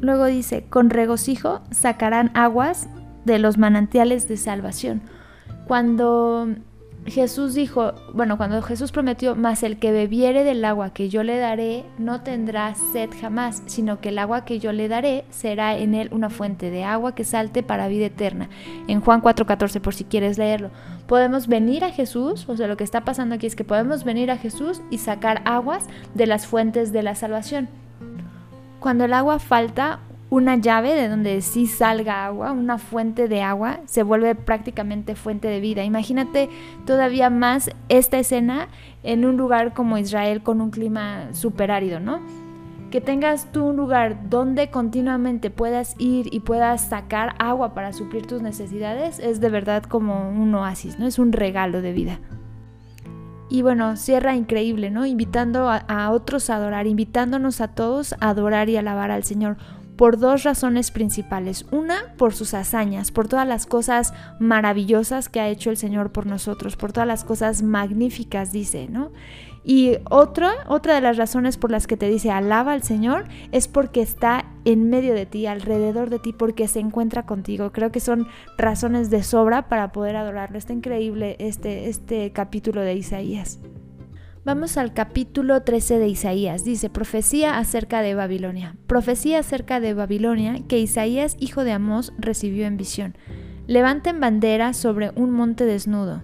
Luego 0.00 0.26
dice, 0.26 0.66
con 0.70 0.90
regocijo 0.90 1.62
sacarán 1.72 2.30
aguas 2.34 2.88
de 3.24 3.40
los 3.40 3.58
manantiales 3.58 4.28
de 4.28 4.36
salvación. 4.36 5.02
Cuando 5.66 6.46
Jesús 7.10 7.54
dijo, 7.54 7.92
bueno, 8.12 8.36
cuando 8.36 8.60
Jesús 8.62 8.92
prometió, 8.92 9.36
más 9.36 9.62
el 9.62 9.78
que 9.78 9.92
bebiere 9.92 10.44
del 10.44 10.64
agua 10.64 10.92
que 10.92 11.08
yo 11.08 11.22
le 11.22 11.38
daré 11.38 11.84
no 11.98 12.22
tendrá 12.22 12.74
sed 12.74 13.10
jamás, 13.20 13.62
sino 13.66 14.00
que 14.00 14.08
el 14.08 14.18
agua 14.18 14.44
que 14.44 14.58
yo 14.58 14.72
le 14.72 14.88
daré 14.88 15.24
será 15.30 15.76
en 15.76 15.94
él 15.94 16.08
una 16.12 16.30
fuente 16.30 16.70
de 16.70 16.84
agua 16.84 17.14
que 17.14 17.24
salte 17.24 17.62
para 17.62 17.88
vida 17.88 18.06
eterna. 18.06 18.48
En 18.88 19.00
Juan 19.00 19.22
4:14 19.22 19.80
por 19.80 19.94
si 19.94 20.04
quieres 20.04 20.38
leerlo. 20.38 20.70
Podemos 21.06 21.46
venir 21.46 21.84
a 21.84 21.90
Jesús, 21.90 22.48
o 22.48 22.56
sea, 22.56 22.66
lo 22.66 22.76
que 22.76 22.84
está 22.84 23.04
pasando 23.04 23.34
aquí 23.36 23.46
es 23.46 23.56
que 23.56 23.64
podemos 23.64 24.04
venir 24.04 24.30
a 24.30 24.36
Jesús 24.36 24.82
y 24.90 24.98
sacar 24.98 25.42
aguas 25.44 25.86
de 26.14 26.26
las 26.26 26.46
fuentes 26.46 26.92
de 26.92 27.02
la 27.02 27.14
salvación. 27.14 27.68
Cuando 28.80 29.04
el 29.04 29.14
agua 29.14 29.38
falta, 29.38 30.00
una 30.30 30.56
llave 30.56 30.94
de 30.94 31.08
donde 31.08 31.40
sí 31.40 31.66
salga 31.66 32.26
agua, 32.26 32.52
una 32.52 32.78
fuente 32.78 33.28
de 33.28 33.42
agua, 33.42 33.80
se 33.86 34.02
vuelve 34.02 34.34
prácticamente 34.34 35.14
fuente 35.14 35.48
de 35.48 35.60
vida. 35.60 35.84
Imagínate 35.84 36.50
todavía 36.84 37.30
más 37.30 37.70
esta 37.88 38.18
escena 38.18 38.68
en 39.02 39.24
un 39.24 39.36
lugar 39.36 39.72
como 39.72 39.96
Israel 39.96 40.42
con 40.42 40.60
un 40.60 40.70
clima 40.70 41.32
súper 41.32 41.70
árido, 41.70 41.98
¿no? 41.98 42.20
Que 42.90 43.00
tengas 43.00 43.52
tú 43.52 43.66
un 43.66 43.76
lugar 43.76 44.28
donde 44.28 44.70
continuamente 44.70 45.50
puedas 45.50 45.94
ir 45.98 46.28
y 46.32 46.40
puedas 46.40 46.88
sacar 46.88 47.34
agua 47.38 47.74
para 47.74 47.92
suplir 47.92 48.26
tus 48.26 48.42
necesidades 48.42 49.18
es 49.18 49.40
de 49.40 49.50
verdad 49.50 49.82
como 49.82 50.30
un 50.30 50.54
oasis, 50.54 50.98
¿no? 50.98 51.06
Es 51.06 51.18
un 51.18 51.32
regalo 51.32 51.80
de 51.80 51.92
vida. 51.92 52.18
Y 53.50 53.62
bueno, 53.62 53.96
cierra 53.96 54.36
increíble, 54.36 54.90
¿no? 54.90 55.06
Invitando 55.06 55.70
a, 55.70 55.76
a, 55.76 56.10
otros 56.10 56.50
a 56.50 56.56
adorar, 56.56 56.86
invitándonos 56.86 57.62
a 57.62 57.68
todos 57.68 58.14
a 58.20 58.28
adorar 58.28 58.68
y 58.68 58.76
alabar 58.76 59.10
al 59.10 59.24
Señor 59.24 59.56
por 59.98 60.16
dos 60.16 60.44
razones 60.44 60.92
principales. 60.92 61.66
Una, 61.72 62.14
por 62.16 62.32
sus 62.32 62.54
hazañas, 62.54 63.10
por 63.10 63.26
todas 63.26 63.46
las 63.46 63.66
cosas 63.66 64.14
maravillosas 64.38 65.28
que 65.28 65.40
ha 65.40 65.48
hecho 65.48 65.70
el 65.70 65.76
Señor 65.76 66.12
por 66.12 66.24
nosotros, 66.24 66.76
por 66.76 66.92
todas 66.92 67.08
las 67.08 67.24
cosas 67.24 67.62
magníficas, 67.62 68.52
dice, 68.52 68.86
¿no? 68.88 69.10
Y 69.64 69.98
otra, 70.08 70.52
otra 70.68 70.94
de 70.94 71.00
las 71.00 71.16
razones 71.16 71.58
por 71.58 71.72
las 71.72 71.88
que 71.88 71.96
te 71.96 72.08
dice 72.08 72.30
alaba 72.30 72.72
al 72.72 72.84
Señor 72.84 73.24
es 73.50 73.66
porque 73.66 74.00
está 74.00 74.46
en 74.64 74.88
medio 74.88 75.14
de 75.14 75.26
ti, 75.26 75.46
alrededor 75.46 76.10
de 76.10 76.20
ti, 76.20 76.32
porque 76.32 76.68
se 76.68 76.78
encuentra 76.78 77.26
contigo. 77.26 77.72
Creo 77.72 77.90
que 77.90 78.00
son 78.00 78.28
razones 78.56 79.10
de 79.10 79.24
sobra 79.24 79.68
para 79.68 79.90
poder 79.90 80.14
adorarlo. 80.14 80.58
Está 80.58 80.72
increíble 80.72 81.34
este, 81.40 81.88
este 81.88 82.30
capítulo 82.30 82.82
de 82.82 82.94
Isaías. 82.94 83.58
Vamos 84.48 84.78
al 84.78 84.94
capítulo 84.94 85.60
13 85.60 85.98
de 85.98 86.08
Isaías. 86.08 86.64
Dice, 86.64 86.88
profecía 86.88 87.58
acerca 87.58 88.00
de 88.00 88.14
Babilonia. 88.14 88.76
Profecía 88.86 89.40
acerca 89.40 89.78
de 89.78 89.92
Babilonia 89.92 90.62
que 90.66 90.78
Isaías, 90.78 91.36
hijo 91.38 91.64
de 91.64 91.72
Amós, 91.72 92.14
recibió 92.16 92.66
en 92.66 92.78
visión. 92.78 93.14
Levanten 93.66 94.20
bandera 94.20 94.72
sobre 94.72 95.10
un 95.16 95.32
monte 95.32 95.66
desnudo. 95.66 96.22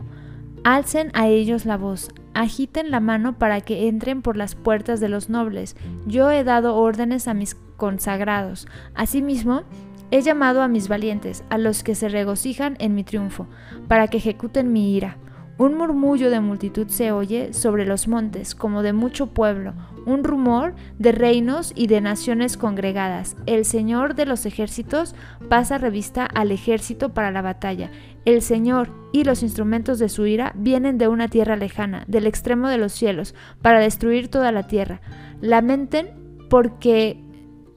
Alcen 0.64 1.10
a 1.12 1.28
ellos 1.28 1.66
la 1.66 1.76
voz. 1.76 2.14
Agiten 2.32 2.90
la 2.90 3.00
mano 3.00 3.38
para 3.38 3.60
que 3.60 3.88
entren 3.88 4.22
por 4.22 4.38
las 4.38 4.54
puertas 4.54 5.00
de 5.00 5.10
los 5.10 5.28
nobles. 5.28 5.76
Yo 6.06 6.30
he 6.30 6.44
dado 6.44 6.76
órdenes 6.76 7.28
a 7.28 7.34
mis 7.34 7.56
consagrados. 7.76 8.66
Asimismo, 8.94 9.64
he 10.10 10.22
llamado 10.22 10.62
a 10.62 10.68
mis 10.68 10.88
valientes, 10.88 11.44
a 11.50 11.58
los 11.58 11.84
que 11.84 11.94
se 11.94 12.08
regocijan 12.08 12.78
en 12.78 12.94
mi 12.94 13.04
triunfo, 13.04 13.48
para 13.86 14.08
que 14.08 14.16
ejecuten 14.16 14.72
mi 14.72 14.96
ira. 14.96 15.18
Un 15.56 15.76
murmullo 15.76 16.30
de 16.30 16.40
multitud 16.40 16.88
se 16.88 17.12
oye 17.12 17.52
sobre 17.52 17.86
los 17.86 18.08
montes, 18.08 18.56
como 18.56 18.82
de 18.82 18.92
mucho 18.92 19.28
pueblo, 19.28 19.72
un 20.04 20.24
rumor 20.24 20.74
de 20.98 21.12
reinos 21.12 21.72
y 21.76 21.86
de 21.86 22.00
naciones 22.00 22.56
congregadas. 22.56 23.36
El 23.46 23.64
Señor 23.64 24.16
de 24.16 24.26
los 24.26 24.46
ejércitos 24.46 25.14
pasa 25.48 25.78
revista 25.78 26.26
al 26.26 26.50
ejército 26.50 27.14
para 27.14 27.30
la 27.30 27.40
batalla. 27.40 27.92
El 28.24 28.42
Señor 28.42 28.90
y 29.12 29.22
los 29.22 29.44
instrumentos 29.44 30.00
de 30.00 30.08
su 30.08 30.26
ira 30.26 30.52
vienen 30.56 30.98
de 30.98 31.06
una 31.06 31.28
tierra 31.28 31.54
lejana, 31.54 32.02
del 32.08 32.26
extremo 32.26 32.68
de 32.68 32.78
los 32.78 32.92
cielos, 32.92 33.36
para 33.62 33.78
destruir 33.78 34.26
toda 34.26 34.50
la 34.50 34.66
tierra. 34.66 35.00
Lamenten 35.40 36.08
porque 36.50 37.22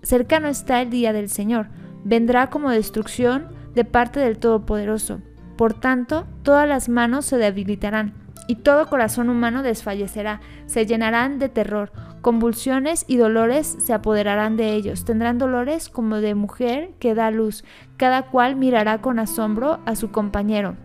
cercano 0.02 0.48
está 0.48 0.82
el 0.82 0.90
día 0.90 1.14
del 1.14 1.30
Señor. 1.30 1.68
Vendrá 2.04 2.50
como 2.50 2.72
destrucción 2.72 3.50
de 3.76 3.86
parte 3.86 4.20
del 4.20 4.40
Todopoderoso. 4.40 5.22
Por 5.58 5.74
tanto, 5.74 6.26
todas 6.44 6.68
las 6.68 6.88
manos 6.88 7.26
se 7.26 7.38
debilitarán 7.38 8.14
y 8.48 8.56
todo 8.56 8.88
corazón 8.88 9.30
humano 9.30 9.62
desfallecerá, 9.62 10.40
se 10.68 10.86
llenarán 10.86 11.38
de 11.40 11.50
terror, 11.50 11.92
convulsiones 12.22 13.04
y 13.08 13.18
dolores 13.18 13.76
se 13.80 13.94
apoderarán 13.94 14.56
de 14.56 14.74
ellos, 14.74 15.04
tendrán 15.04 15.38
dolores 15.38 15.90
como 15.90 16.18
de 16.18 16.34
mujer 16.34 16.92
que 17.00 17.14
da 17.14 17.30
luz, 17.30 17.66
cada 17.98 18.24
cual 18.24 18.56
mirará 18.56 19.02
con 19.02 19.20
asombro 19.20 19.80
a 19.86 19.96
su 19.96 20.12
compañero. 20.12 20.76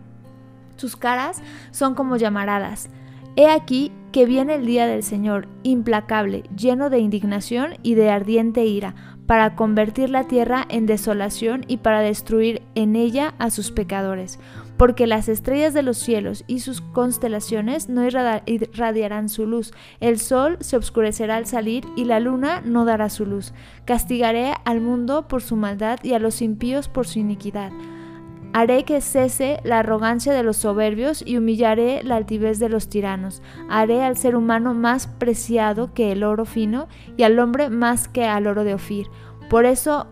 Sus 0.75 0.97
caras 0.97 1.41
son 1.71 1.95
como 1.95 2.17
llamaradas. 2.17 2.89
He 3.35 3.49
aquí 3.49 3.91
que 4.11 4.25
viene 4.25 4.55
el 4.55 4.65
día 4.65 4.85
del 4.85 5.01
Señor, 5.01 5.47
implacable, 5.63 6.43
lleno 6.55 6.89
de 6.89 6.99
indignación 6.99 7.75
y 7.81 7.95
de 7.95 8.11
ardiente 8.11 8.65
ira, 8.65 8.93
para 9.25 9.55
convertir 9.55 10.09
la 10.09 10.25
tierra 10.25 10.65
en 10.69 10.85
desolación 10.85 11.65
y 11.67 11.77
para 11.77 12.01
destruir 12.01 12.61
en 12.75 12.95
ella 12.95 13.33
a 13.39 13.49
sus 13.49 13.71
pecadores 13.71 14.39
porque 14.77 15.07
las 15.07 15.29
estrellas 15.29 15.73
de 15.73 15.83
los 15.83 15.97
cielos 15.97 16.43
y 16.47 16.59
sus 16.59 16.81
constelaciones 16.81 17.89
no 17.89 18.05
irradiarán 18.05 19.29
su 19.29 19.45
luz, 19.45 19.71
el 19.99 20.19
sol 20.19 20.57
se 20.61 20.77
obscurecerá 20.77 21.35
al 21.35 21.45
salir 21.45 21.85
y 21.95 22.05
la 22.05 22.19
luna 22.19 22.61
no 22.65 22.85
dará 22.85 23.09
su 23.09 23.25
luz. 23.25 23.53
Castigaré 23.85 24.53
al 24.65 24.81
mundo 24.81 25.27
por 25.27 25.41
su 25.41 25.55
maldad 25.55 25.99
y 26.03 26.13
a 26.13 26.19
los 26.19 26.41
impíos 26.41 26.87
por 26.87 27.07
su 27.07 27.19
iniquidad. 27.19 27.71
Haré 28.55 28.83
que 28.85 29.01
cese 29.01 29.59
la 29.63 29.79
arrogancia 29.79 30.31
de 30.31 30.43
los 30.43 30.57
soberbios 30.57 31.23
y 31.25 31.37
humillaré 31.37 32.03
la 32.03 32.17
altivez 32.17 32.59
de 32.59 32.69
los 32.69 32.87
tiranos. 32.87 33.41
Haré 33.67 34.03
al 34.03 34.15
ser 34.15 34.35
humano 34.35 34.75
más 34.75 35.07
preciado 35.07 35.93
que 35.95 36.11
el 36.11 36.23
oro 36.23 36.45
fino 36.45 36.87
y 37.17 37.23
al 37.23 37.39
hombre 37.39 37.71
más 37.71 38.07
que 38.07 38.25
al 38.25 38.45
oro 38.45 38.63
de 38.63 38.75
Ofir. 38.75 39.07
Por 39.49 39.65
eso 39.65 40.07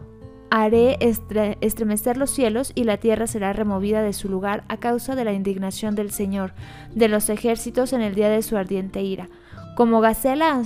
haré 0.50 0.98
estremecer 1.00 2.18
los 2.18 2.32
cielos 2.32 2.72
y 2.74 2.84
la 2.84 2.98
tierra 2.98 3.28
será 3.28 3.54
removida 3.54 4.02
de 4.02 4.12
su 4.12 4.28
lugar 4.28 4.64
a 4.70 4.78
causa 4.78 5.16
de 5.16 5.24
la 5.24 5.34
indignación 5.34 5.94
del 5.94 6.12
Señor, 6.12 6.54
de 6.96 7.08
los 7.10 7.30
ejércitos 7.30 7.94
en 7.94 8.02
el 8.02 8.16
día 8.16 8.30
de 8.30 8.42
su 8.42 8.58
ardiente 8.58 9.04
ira. 9.04 9.30
Como 9.76 10.02
gacela 10.02 10.64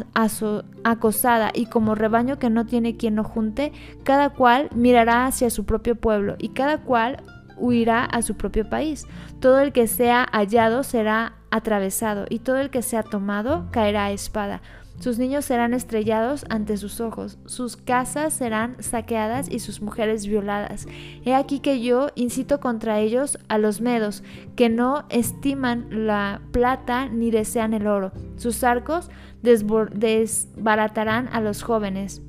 acosada 0.84 1.52
y 1.54 1.68
como 1.68 1.94
rebaño 1.94 2.40
que 2.40 2.50
no 2.50 2.66
tiene 2.66 2.98
quien 2.98 3.16
lo 3.16 3.24
junte, 3.24 3.72
cada 4.04 4.30
cual 4.30 4.70
mirará 4.74 5.28
hacia 5.28 5.50
su 5.50 5.66
propio 5.66 5.96
pueblo 5.96 6.36
y 6.40 6.50
cada 6.50 6.80
cual 6.80 7.22
huirá 7.58 8.06
a 8.06 8.22
su 8.22 8.36
propio 8.36 8.70
país. 8.70 9.06
Todo 9.40 9.60
el 9.60 9.72
que 9.72 9.88
sea 9.88 10.28
hallado 10.32 10.84
será 10.84 11.34
atravesado 11.52 12.26
y 12.30 12.40
todo 12.40 12.58
el 12.58 12.70
que 12.70 12.82
sea 12.82 13.04
tomado 13.04 13.68
caerá 13.72 14.06
a 14.06 14.12
espada. 14.12 14.62
Sus 15.00 15.20
niños 15.20 15.44
serán 15.44 15.74
estrellados 15.74 16.46
ante 16.50 16.78
sus 16.78 17.02
ojos, 17.02 17.38
sus 17.46 17.76
casas 17.76 18.34
serán 18.34 18.82
saqueadas 18.82 19.52
y 19.52 19.60
sus 19.60 19.82
mujeres 19.82 20.26
violadas. 20.26 20.88
He 21.26 21.36
aquí 21.36 21.60
que 21.60 21.82
yo 21.82 22.12
incito 22.16 22.62
contra 22.62 23.00
ellos 23.00 23.38
a 23.50 23.58
los 23.58 23.82
medos, 23.82 24.24
que 24.56 24.70
no 24.70 25.04
estiman 25.10 26.08
la 26.08 26.40
plata 26.52 27.10
ni 27.10 27.30
desean 27.30 27.74
el 27.74 27.88
oro. 27.88 28.14
Sus 28.38 28.64
arcos 28.64 29.10
desbaratarán 29.42 31.28
a 31.34 31.42
los 31.42 31.62
jóvenes 31.62 32.22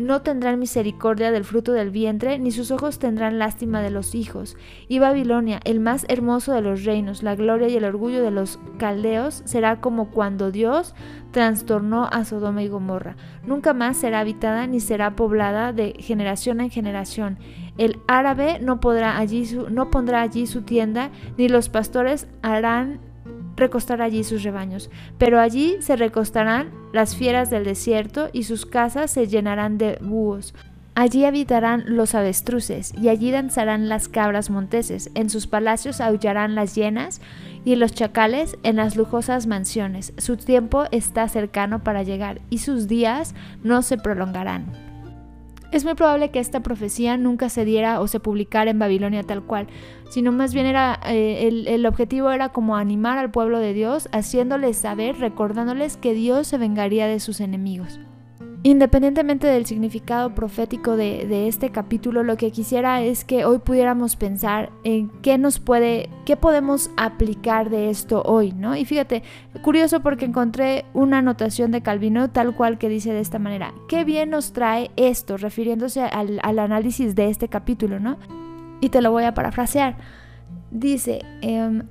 no 0.00 0.22
tendrán 0.22 0.58
misericordia 0.58 1.30
del 1.30 1.44
fruto 1.44 1.72
del 1.72 1.90
vientre, 1.90 2.38
ni 2.38 2.50
sus 2.50 2.70
ojos 2.70 2.98
tendrán 2.98 3.38
lástima 3.38 3.80
de 3.80 3.90
los 3.90 4.14
hijos. 4.14 4.56
Y 4.88 4.98
Babilonia, 4.98 5.60
el 5.64 5.80
más 5.80 6.04
hermoso 6.08 6.52
de 6.52 6.62
los 6.62 6.84
reinos, 6.84 7.22
la 7.22 7.36
gloria 7.36 7.68
y 7.68 7.76
el 7.76 7.84
orgullo 7.84 8.22
de 8.22 8.30
los 8.30 8.58
caldeos, 8.78 9.42
será 9.44 9.80
como 9.80 10.10
cuando 10.10 10.50
Dios 10.50 10.94
trastornó 11.30 12.08
a 12.10 12.24
Sodoma 12.24 12.62
y 12.62 12.68
Gomorra. 12.68 13.16
Nunca 13.46 13.74
más 13.74 13.96
será 13.96 14.20
habitada 14.20 14.66
ni 14.66 14.80
será 14.80 15.16
poblada 15.16 15.72
de 15.72 15.94
generación 15.98 16.60
en 16.60 16.70
generación. 16.70 17.38
El 17.78 17.98
árabe 18.08 18.58
no, 18.60 18.80
podrá 18.80 19.18
allí 19.18 19.48
no 19.70 19.90
pondrá 19.90 20.22
allí 20.22 20.46
su 20.46 20.62
tienda, 20.62 21.10
ni 21.36 21.48
los 21.48 21.68
pastores 21.68 22.26
harán 22.42 23.00
recostar 23.60 24.02
allí 24.02 24.24
sus 24.24 24.42
rebaños, 24.42 24.90
pero 25.18 25.38
allí 25.38 25.76
se 25.80 25.96
recostarán 25.96 26.70
las 26.92 27.14
fieras 27.14 27.50
del 27.50 27.64
desierto 27.64 28.28
y 28.32 28.42
sus 28.42 28.66
casas 28.66 29.10
se 29.12 29.28
llenarán 29.28 29.78
de 29.78 29.98
búhos. 30.00 30.54
Allí 30.96 31.24
habitarán 31.24 31.84
los 31.86 32.14
avestruces 32.14 32.92
y 33.00 33.08
allí 33.08 33.30
danzarán 33.30 33.88
las 33.88 34.08
cabras 34.08 34.50
monteses, 34.50 35.10
en 35.14 35.30
sus 35.30 35.46
palacios 35.46 36.00
aullarán 36.00 36.54
las 36.54 36.74
hienas 36.74 37.20
y 37.64 37.76
los 37.76 37.92
chacales 37.92 38.58
en 38.64 38.76
las 38.76 38.96
lujosas 38.96 39.46
mansiones. 39.46 40.12
Su 40.18 40.36
tiempo 40.36 40.84
está 40.90 41.28
cercano 41.28 41.84
para 41.84 42.02
llegar 42.02 42.40
y 42.50 42.58
sus 42.58 42.88
días 42.88 43.34
no 43.62 43.82
se 43.82 43.98
prolongarán. 43.98 44.89
Es 45.72 45.84
muy 45.84 45.94
probable 45.94 46.30
que 46.30 46.40
esta 46.40 46.60
profecía 46.60 47.16
nunca 47.16 47.48
se 47.48 47.64
diera 47.64 48.00
o 48.00 48.08
se 48.08 48.18
publicara 48.18 48.70
en 48.72 48.80
Babilonia 48.80 49.22
tal 49.22 49.42
cual, 49.42 49.68
sino 50.08 50.32
más 50.32 50.52
bien 50.52 50.66
era 50.66 50.98
eh, 51.06 51.46
el, 51.46 51.68
el, 51.68 51.86
objetivo 51.86 52.32
era 52.32 52.48
como 52.48 52.76
animar 52.76 53.18
al 53.18 53.30
pueblo 53.30 53.60
de 53.60 53.72
Dios, 53.72 54.08
haciéndoles 54.10 54.78
saber, 54.78 55.18
recordándoles 55.18 55.96
que 55.96 56.12
Dios 56.12 56.48
se 56.48 56.58
vengaría 56.58 57.06
de 57.06 57.20
sus 57.20 57.40
enemigos. 57.40 58.00
Independientemente 58.62 59.46
del 59.46 59.64
significado 59.64 60.34
profético 60.34 60.94
de, 60.94 61.48
este 61.48 61.70
capítulo, 61.70 62.22
lo 62.22 62.36
que 62.36 62.50
quisiera 62.50 63.00
es 63.00 63.24
que 63.24 63.46
hoy 63.46 63.58
pudiéramos 63.58 64.16
pensar 64.16 64.70
en 64.84 65.08
qué 65.22 65.38
nos 65.38 65.58
puede, 65.58 66.10
qué 66.26 66.36
podemos 66.36 66.90
aplicar 66.98 67.70
de 67.70 67.88
esto 67.88 68.22
hoy, 68.22 68.52
¿no? 68.52 68.76
Y 68.76 68.84
fíjate, 68.84 69.22
curioso 69.62 70.00
porque 70.00 70.26
encontré 70.26 70.84
una 70.92 71.18
anotación 71.18 71.70
de 71.70 71.80
Calvino 71.80 72.28
tal 72.28 72.54
cual 72.54 72.76
que 72.76 72.90
dice 72.90 73.14
de 73.14 73.20
esta 73.20 73.38
manera, 73.38 73.72
qué 73.88 74.04
bien 74.04 74.28
nos 74.28 74.52
trae 74.52 74.90
esto, 74.96 75.38
refiriéndose 75.38 76.02
al, 76.02 76.38
análisis 76.42 77.14
de 77.14 77.30
este 77.30 77.48
capítulo, 77.48 77.98
¿no? 77.98 78.18
Y 78.82 78.90
te 78.90 79.00
lo 79.00 79.10
voy 79.10 79.24
a 79.24 79.32
parafrasear. 79.32 79.96
Dice, 80.70 81.22
em, 81.40 81.84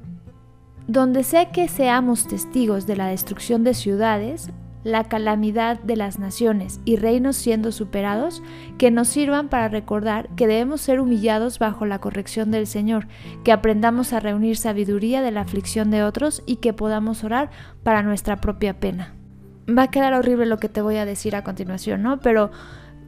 donde 0.86 1.24
sé 1.24 1.50
que 1.52 1.68
seamos 1.68 2.28
testigos 2.28 2.86
de 2.86 2.96
la 2.96 3.08
destrucción 3.08 3.64
de 3.64 3.74
ciudades, 3.74 4.52
la 4.84 5.04
calamidad 5.06 5.80
de 5.82 5.96
las 5.96 6.20
naciones 6.20 6.80
y 6.86 6.96
reinos 6.96 7.36
siendo 7.36 7.72
superados, 7.72 8.42
que 8.78 8.92
nos 8.92 9.08
sirvan 9.08 9.50
para 9.50 9.68
recordar 9.68 10.30
que 10.36 10.48
debemos 10.48 10.82
ser 10.82 11.00
humillados 11.00 11.60
bajo 11.60 11.86
la 11.86 12.00
corrección 12.00 12.52
del 12.52 12.68
Señor, 12.68 13.08
que 13.44 13.52
aprendamos 13.52 14.14
a 14.14 14.20
reunir 14.20 14.58
sabiduría 14.58 15.22
de 15.22 15.32
la 15.32 15.42
aflicción 15.42 15.92
de 15.92 16.04
otros 16.04 16.44
y 16.46 16.58
que 16.58 16.74
podamos 16.74 17.24
orar 17.24 17.50
para 17.84 18.04
nuestra 18.04 18.38
propia 18.38 18.80
pena. 18.80 19.14
Va 19.70 19.84
a 19.84 19.92
quedar 19.92 20.14
horrible 20.14 20.46
lo 20.46 20.58
que 20.58 20.70
te 20.70 20.82
voy 20.82 20.96
a 20.96 21.06
decir 21.06 21.36
a 21.36 21.44
continuación, 21.44 22.02
¿no? 22.02 22.20
Pero 22.22 22.52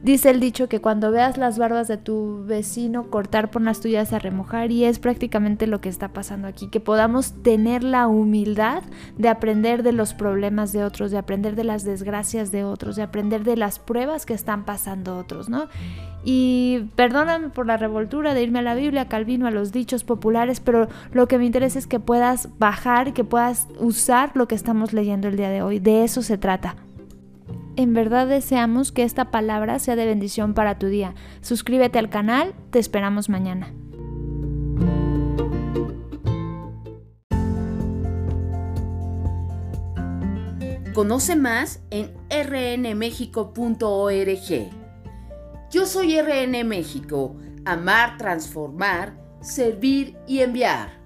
Dice 0.02 0.30
el 0.30 0.40
dicho 0.40 0.68
que 0.68 0.80
cuando 0.80 1.12
veas 1.12 1.38
las 1.38 1.58
barbas 1.58 1.86
de 1.86 1.96
tu 1.96 2.42
vecino 2.44 3.08
cortar 3.08 3.52
por 3.52 3.62
las 3.62 3.78
tuyas 3.78 4.12
a 4.12 4.18
remojar 4.18 4.72
y 4.72 4.84
es 4.84 4.98
prácticamente 4.98 5.68
lo 5.68 5.80
que 5.80 5.88
está 5.88 6.08
pasando 6.08 6.48
aquí, 6.48 6.66
que 6.66 6.80
podamos 6.80 7.40
tener 7.44 7.84
la 7.84 8.08
humildad 8.08 8.82
de 9.16 9.28
aprender 9.28 9.84
de 9.84 9.92
los 9.92 10.12
problemas 10.12 10.72
de 10.72 10.82
otros, 10.82 11.12
de 11.12 11.18
aprender 11.18 11.54
de 11.54 11.62
las 11.62 11.84
desgracias 11.84 12.50
de 12.50 12.64
otros, 12.64 12.96
de 12.96 13.02
aprender 13.02 13.44
de 13.44 13.56
las 13.56 13.78
pruebas 13.78 14.26
que 14.26 14.34
están 14.34 14.64
pasando 14.64 15.16
otros, 15.16 15.48
¿no? 15.48 15.68
Y 16.24 16.88
perdóname 16.96 17.50
por 17.50 17.66
la 17.66 17.76
revoltura 17.76 18.34
de 18.34 18.42
irme 18.42 18.58
a 18.58 18.62
la 18.62 18.74
Biblia, 18.74 19.06
Calvino, 19.06 19.46
a 19.46 19.52
los 19.52 19.70
dichos 19.70 20.02
populares, 20.02 20.58
pero 20.58 20.88
lo 21.12 21.28
que 21.28 21.38
me 21.38 21.46
interesa 21.46 21.78
es 21.78 21.86
que 21.86 22.00
puedas 22.00 22.48
bajar, 22.58 23.12
que 23.12 23.22
puedas 23.22 23.68
usar 23.78 24.32
lo 24.34 24.48
que 24.48 24.56
estamos 24.56 24.92
leyendo 24.92 25.28
el 25.28 25.36
día 25.36 25.50
de 25.50 25.62
hoy. 25.62 25.78
De 25.78 26.02
eso 26.02 26.22
se 26.22 26.38
trata. 26.38 26.74
En 27.76 27.94
verdad 27.94 28.26
deseamos 28.26 28.92
que 28.92 29.02
esta 29.02 29.30
palabra 29.30 29.78
sea 29.78 29.96
de 29.96 30.04
bendición 30.04 30.52
para 30.52 30.78
tu 30.78 30.88
día. 30.88 31.14
Suscríbete 31.40 31.98
al 31.98 32.10
canal, 32.10 32.54
te 32.70 32.78
esperamos 32.78 33.30
mañana. 33.30 33.72
Conoce 40.92 41.36
más 41.36 41.80
en 41.90 42.12
rnmexico.org. 42.28 44.70
Yo 45.70 45.86
soy 45.86 46.20
RN 46.20 46.64
México, 46.64 47.36
amar, 47.64 48.18
transformar, 48.18 49.16
servir 49.40 50.18
y 50.26 50.40
enviar. 50.40 51.01